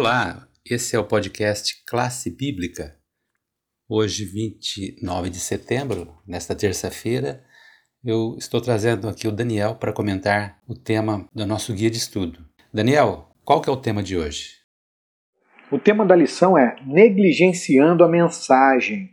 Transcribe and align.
Olá, 0.00 0.46
esse 0.64 0.94
é 0.94 0.98
o 0.98 1.02
podcast 1.02 1.82
Classe 1.84 2.30
Bíblica. 2.30 2.94
Hoje, 3.88 4.24
29 4.24 5.28
de 5.28 5.40
setembro, 5.40 6.14
nesta 6.24 6.54
terça-feira, 6.54 7.42
eu 8.04 8.36
estou 8.38 8.60
trazendo 8.60 9.08
aqui 9.08 9.26
o 9.26 9.32
Daniel 9.32 9.74
para 9.74 9.92
comentar 9.92 10.60
o 10.68 10.74
tema 10.76 11.26
do 11.34 11.44
nosso 11.44 11.74
guia 11.74 11.90
de 11.90 11.96
estudo. 11.96 12.38
Daniel, 12.72 13.26
qual 13.44 13.60
que 13.60 13.68
é 13.68 13.72
o 13.72 13.76
tema 13.76 14.00
de 14.00 14.16
hoje? 14.16 14.50
O 15.68 15.80
tema 15.80 16.06
da 16.06 16.14
lição 16.14 16.56
é 16.56 16.76
negligenciando 16.86 18.04
a 18.04 18.08
mensagem. 18.08 19.10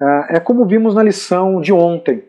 Ah, 0.00 0.28
é 0.30 0.40
como 0.40 0.66
vimos 0.66 0.94
na 0.94 1.02
lição 1.02 1.60
de 1.60 1.74
ontem. 1.74 2.24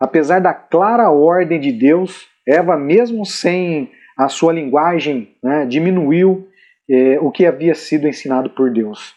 Apesar 0.00 0.40
da 0.40 0.52
clara 0.52 1.12
ordem 1.12 1.60
de 1.60 1.70
Deus, 1.70 2.26
Eva, 2.44 2.76
mesmo 2.76 3.24
sem 3.24 3.88
a 4.18 4.28
sua 4.28 4.52
linguagem, 4.52 5.36
né, 5.40 5.64
diminuiu 5.64 6.48
é, 6.90 7.18
o 7.20 7.30
que 7.30 7.46
havia 7.46 7.74
sido 7.74 8.08
ensinado 8.08 8.50
por 8.50 8.70
Deus. 8.70 9.14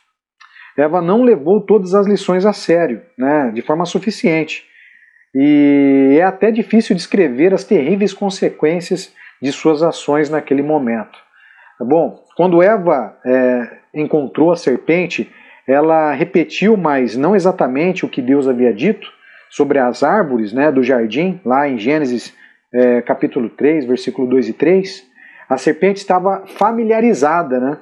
Eva 0.78 1.02
não 1.02 1.24
levou 1.24 1.62
todas 1.62 1.94
as 1.94 2.08
lições 2.08 2.46
a 2.46 2.54
sério, 2.54 3.02
né, 3.18 3.52
de 3.54 3.62
forma 3.62 3.86
suficiente. 3.86 4.66
E 5.34 6.18
é 6.18 6.24
até 6.24 6.52
difícil 6.52 6.96
descrever 6.96 7.54
as 7.54 7.64
terríveis 7.64 8.14
consequências 8.14 9.14
de 9.42 9.52
suas 9.52 9.82
ações 9.82 10.30
naquele 10.30 10.62
momento. 10.62 11.18
Bom, 11.80 12.24
quando 12.36 12.62
Eva 12.62 13.18
é, 13.26 13.78
encontrou 13.94 14.52
a 14.52 14.56
serpente, 14.56 15.32
ela 15.68 16.14
repetiu, 16.14 16.76
mas 16.78 17.16
não 17.16 17.36
exatamente 17.36 18.06
o 18.06 18.10
que 18.10 18.22
Deus 18.22 18.48
havia 18.48 18.74
dito 18.74 19.08
sobre 19.50 19.80
as 19.80 20.04
árvores 20.04 20.54
né, 20.54 20.72
do 20.72 20.84
jardim, 20.84 21.40
lá 21.46 21.68
em 21.68 21.78
Gênesis 21.78 22.36
é, 22.74 23.02
capítulo 23.02 23.50
3, 23.50 23.86
versículo 23.86 24.28
2 24.30 24.50
e 24.50 24.54
3 24.54 25.11
a 25.52 25.58
serpente 25.58 26.00
estava 26.00 26.48
familiarizada 26.48 27.60
né, 27.60 27.78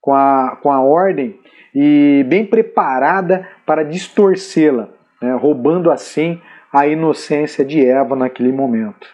com, 0.00 0.12
a, 0.12 0.58
com 0.60 0.72
a 0.72 0.82
ordem 0.82 1.38
e 1.72 2.26
bem 2.28 2.44
preparada 2.44 3.48
para 3.64 3.84
distorcê-la, 3.84 4.92
né, 5.22 5.32
roubando 5.36 5.92
assim 5.92 6.42
a 6.72 6.84
inocência 6.88 7.64
de 7.64 7.80
Eva 7.86 8.16
naquele 8.16 8.50
momento. 8.50 9.06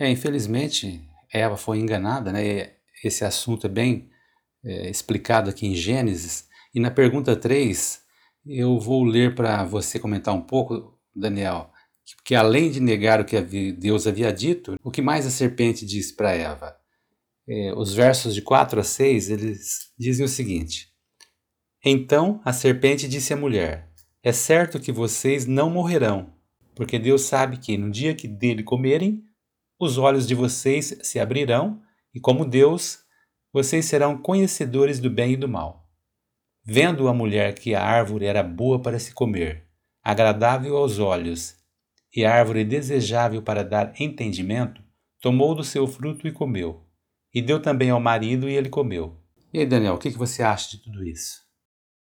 É, 0.00 0.10
infelizmente, 0.10 1.00
Eva 1.32 1.56
foi 1.56 1.78
enganada, 1.78 2.32
né? 2.32 2.70
Esse 3.04 3.24
assunto 3.24 3.68
é 3.68 3.70
bem 3.70 4.10
é, 4.64 4.90
explicado 4.90 5.48
aqui 5.48 5.64
em 5.64 5.74
Gênesis. 5.74 6.48
E 6.74 6.80
na 6.80 6.90
pergunta 6.90 7.36
3, 7.36 8.00
eu 8.46 8.80
vou 8.80 9.04
ler 9.04 9.36
para 9.36 9.62
você 9.62 10.00
comentar 10.00 10.34
um 10.34 10.40
pouco, 10.40 10.98
Daniel, 11.14 11.70
que 12.24 12.34
além 12.34 12.68
de 12.68 12.80
negar 12.80 13.20
o 13.20 13.24
que 13.24 13.40
Deus 13.72 14.08
havia 14.08 14.32
dito, 14.32 14.74
o 14.82 14.90
que 14.90 15.02
mais 15.02 15.24
a 15.24 15.30
serpente 15.30 15.86
disse 15.86 16.16
para 16.16 16.32
Eva? 16.32 16.76
É, 17.48 17.72
os 17.74 17.94
versos 17.94 18.34
de 18.34 18.42
4 18.42 18.78
a 18.80 18.84
6, 18.84 19.30
eles 19.30 19.92
dizem 19.98 20.26
o 20.26 20.28
seguinte: 20.28 20.92
Então 21.82 22.42
a 22.44 22.52
serpente 22.52 23.08
disse 23.08 23.32
à 23.32 23.36
mulher: 23.36 23.90
É 24.22 24.32
certo 24.32 24.78
que 24.78 24.92
vocês 24.92 25.46
não 25.46 25.70
morrerão, 25.70 26.30
porque 26.74 26.98
Deus 26.98 27.22
sabe 27.22 27.56
que 27.56 27.78
no 27.78 27.90
dia 27.90 28.14
que 28.14 28.28
dele 28.28 28.62
comerem, 28.62 29.24
os 29.80 29.96
olhos 29.96 30.26
de 30.26 30.34
vocês 30.34 30.98
se 31.02 31.18
abrirão, 31.18 31.80
e 32.14 32.20
como 32.20 32.44
Deus, 32.44 32.98
vocês 33.50 33.86
serão 33.86 34.18
conhecedores 34.18 35.00
do 35.00 35.08
bem 35.08 35.32
e 35.32 35.36
do 35.36 35.48
mal. 35.48 35.88
Vendo 36.62 37.08
a 37.08 37.14
mulher 37.14 37.54
que 37.54 37.74
a 37.74 37.82
árvore 37.82 38.26
era 38.26 38.42
boa 38.42 38.82
para 38.82 38.98
se 38.98 39.14
comer, 39.14 39.64
agradável 40.02 40.76
aos 40.76 40.98
olhos, 40.98 41.56
e 42.14 42.26
árvore 42.26 42.62
desejável 42.62 43.42
para 43.42 43.64
dar 43.64 43.98
entendimento, 43.98 44.82
tomou 45.20 45.54
do 45.54 45.64
seu 45.64 45.86
fruto 45.86 46.28
e 46.28 46.32
comeu 46.32 46.87
e 47.38 47.42
deu 47.42 47.62
também 47.62 47.90
ao 47.90 48.00
marido 48.00 48.48
e 48.48 48.54
ele 48.54 48.68
comeu. 48.68 49.16
E 49.52 49.60
aí, 49.60 49.66
Daniel, 49.66 49.94
o 49.94 49.98
que 49.98 50.10
você 50.10 50.42
acha 50.42 50.76
de 50.76 50.82
tudo 50.82 51.04
isso? 51.04 51.38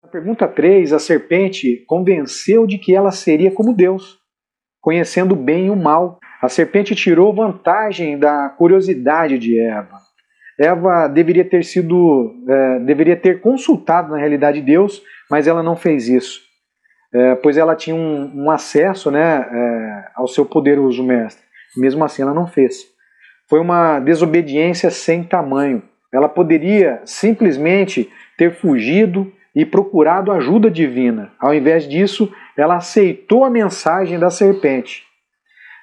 Na 0.02 0.08
pergunta 0.08 0.46
3, 0.46 0.92
a 0.92 0.98
serpente 0.98 1.84
convenceu 1.86 2.66
de 2.66 2.78
que 2.78 2.94
ela 2.94 3.10
seria 3.10 3.50
como 3.50 3.74
Deus, 3.74 4.16
conhecendo 4.80 5.32
o 5.32 5.36
bem 5.36 5.66
e 5.66 5.70
o 5.70 5.76
mal. 5.76 6.20
A 6.40 6.48
serpente 6.48 6.94
tirou 6.94 7.34
vantagem 7.34 8.16
da 8.16 8.48
curiosidade 8.50 9.38
de 9.38 9.58
Eva. 9.58 9.98
Eva 10.58 11.08
deveria 11.08 11.44
ter 11.44 11.64
sido, 11.64 12.32
é, 12.48 12.80
deveria 12.80 13.16
ter 13.16 13.40
consultado 13.40 14.10
na 14.10 14.18
realidade 14.18 14.60
Deus, 14.60 15.02
mas 15.30 15.46
ela 15.46 15.62
não 15.62 15.76
fez 15.76 16.08
isso, 16.08 16.40
é, 17.12 17.34
pois 17.36 17.56
ela 17.56 17.76
tinha 17.76 17.94
um, 17.94 18.44
um 18.44 18.50
acesso, 18.50 19.10
né, 19.10 19.40
é, 19.40 20.10
ao 20.14 20.26
seu 20.26 20.44
poderoso 20.44 21.04
mestre. 21.04 21.44
Mesmo 21.76 22.04
assim, 22.04 22.22
ela 22.22 22.34
não 22.34 22.46
fez. 22.46 22.97
Foi 23.48 23.60
uma 23.60 23.98
desobediência 23.98 24.90
sem 24.90 25.24
tamanho. 25.24 25.82
Ela 26.12 26.28
poderia 26.28 27.00
simplesmente 27.04 28.10
ter 28.36 28.52
fugido 28.52 29.32
e 29.54 29.64
procurado 29.64 30.30
ajuda 30.30 30.70
divina. 30.70 31.32
Ao 31.40 31.54
invés 31.54 31.88
disso, 31.88 32.32
ela 32.56 32.76
aceitou 32.76 33.44
a 33.44 33.50
mensagem 33.50 34.18
da 34.18 34.30
serpente. 34.30 35.04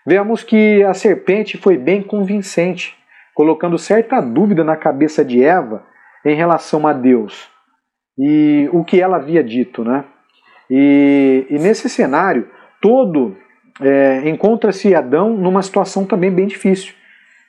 Vemos 0.05 0.43
que 0.43 0.83
a 0.83 0.93
serpente 0.93 1.57
foi 1.57 1.77
bem 1.77 2.03
convincente, 2.03 2.95
colocando 3.33 3.77
certa 3.77 4.21
dúvida 4.21 4.63
na 4.63 4.75
cabeça 4.75 5.25
de 5.25 5.43
Eva 5.43 5.83
em 6.23 6.35
relação 6.35 6.85
a 6.85 6.93
Deus 6.93 7.49
e 8.17 8.69
o 8.71 8.83
que 8.83 9.01
ela 9.01 9.17
havia 9.17 9.43
dito, 9.43 9.83
né? 9.83 10.05
E, 10.69 11.45
e 11.49 11.59
nesse 11.59 11.89
cenário 11.89 12.47
todo 12.81 13.35
é, 13.81 14.27
encontra-se 14.29 14.95
Adão 14.95 15.35
numa 15.35 15.61
situação 15.61 16.05
também 16.05 16.31
bem 16.31 16.47
difícil 16.47 16.93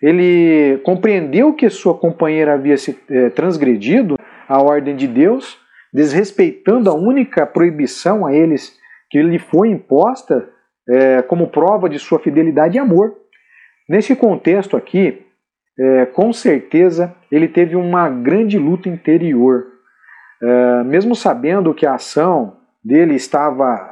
ele 0.03 0.79
compreendeu 0.85 1.55
que 1.55 1.71
sua 1.71 1.97
companheira 1.97 2.55
havia 2.55 2.77
se 2.77 2.99
é, 3.11 3.31
transgredido 3.31 4.19
a 4.49 4.61
ordem 4.61 4.95
de 4.95 5.07
Deus, 5.07 5.59
desrespeitando 5.93 6.91
a 6.91 6.95
única 6.95 7.47
proibição 7.47 8.27
a 8.27 8.35
eles 8.35 8.77
que 9.11 9.23
lhe 9.23 9.39
foi 9.39 9.69
imposta 9.69 10.49
é, 10.89 11.23
como 11.23 11.49
prova 11.49 11.89
de 11.89 11.99
sua 11.99 12.19
fidelidade 12.19 12.77
e 12.77 12.79
amor. 12.79 13.15
Nesse 13.89 14.15
contexto 14.15 14.77
aqui, 14.77 15.25
é, 15.79 16.07
com 16.07 16.33
certeza 16.33 17.15
ele 17.31 17.49
teve 17.49 17.77
uma 17.77 18.09
grande 18.09 18.59
luta 18.59 18.89
interior. 18.89 19.75
Mesmo 20.85 21.17
sabendo 21.17 21.73
que 21.73 21.87
a 21.87 21.95
ação 21.95 22.59
dele 22.85 23.15
estava 23.15 23.91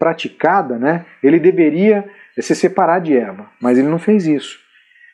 praticada, 0.00 0.76
né, 0.80 1.06
ele 1.22 1.38
deveria 1.38 2.04
se 2.40 2.56
separar 2.56 2.98
de 2.98 3.16
Eva, 3.16 3.46
mas 3.62 3.78
ele 3.78 3.86
não 3.86 3.98
fez 3.98 4.26
isso. 4.26 4.65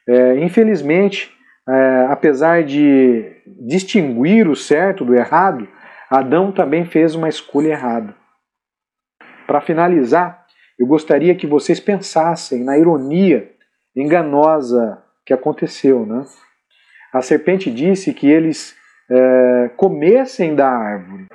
É, 0.09 0.39
infelizmente, 0.41 1.33
é, 1.69 2.07
apesar 2.11 2.65
de 2.65 3.37
distinguir 3.47 4.49
o 4.49 4.57
certo 4.57 5.05
do 5.05 5.15
errado, 5.15 5.69
Adão 6.11 6.53
também 6.53 6.85
fez 6.85 7.15
uma 7.15 7.29
escolha 7.29 7.69
errada. 7.69 8.15
Para 9.47 9.61
finalizar, 9.61 10.45
eu 10.79 10.87
gostaria 10.87 11.35
que 11.35 11.47
vocês 11.47 11.79
pensassem 11.79 12.65
na 12.65 12.77
ironia 12.77 13.51
enganosa 13.95 15.03
que 15.25 15.33
aconteceu. 15.33 16.05
Né? 16.05 16.25
A 17.13 17.23
serpente 17.23 17.71
disse 17.71 18.13
que 18.13 18.29
eles 18.29 18.75
é, 19.11 19.71
comessem 19.77 20.55
da 20.55 20.69
árvore, 20.69 21.27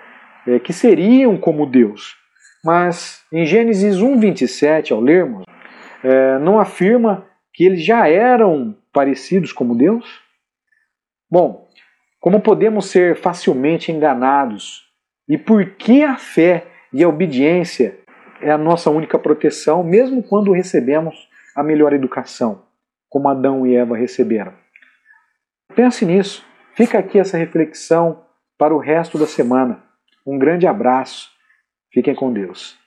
é, 0.47 0.59
que 0.59 0.73
seriam 0.73 1.37
como 1.37 1.65
Deus. 1.65 2.15
Mas 2.63 3.23
em 3.31 3.45
Gênesis 3.45 3.97
1,27, 3.97 4.91
ao 4.91 4.99
lermos, 4.99 5.45
é, 6.03 6.37
não 6.39 6.59
afirma 6.59 7.25
que 7.57 7.65
eles 7.65 7.83
já 7.83 8.07
eram 8.07 8.77
parecidos 8.93 9.51
como 9.51 9.75
Deus? 9.75 10.21
Bom, 11.27 11.67
como 12.19 12.39
podemos 12.39 12.85
ser 12.85 13.15
facilmente 13.15 13.91
enganados? 13.91 14.87
E 15.27 15.39
por 15.39 15.65
que 15.71 16.03
a 16.03 16.17
fé 16.17 16.67
e 16.93 17.03
a 17.03 17.09
obediência 17.09 17.97
é 18.39 18.51
a 18.51 18.59
nossa 18.59 18.91
única 18.91 19.17
proteção, 19.17 19.83
mesmo 19.83 20.21
quando 20.21 20.51
recebemos 20.51 21.27
a 21.55 21.63
melhor 21.63 21.93
educação, 21.93 22.61
como 23.09 23.27
Adão 23.27 23.65
e 23.65 23.75
Eva 23.75 23.97
receberam? 23.97 24.53
Pense 25.75 26.05
nisso. 26.05 26.45
Fica 26.75 26.99
aqui 26.99 27.17
essa 27.17 27.39
reflexão 27.39 28.23
para 28.55 28.75
o 28.75 28.77
resto 28.77 29.17
da 29.17 29.25
semana. 29.25 29.83
Um 30.23 30.37
grande 30.37 30.67
abraço. 30.67 31.31
Fiquem 31.91 32.13
com 32.13 32.31
Deus. 32.31 32.77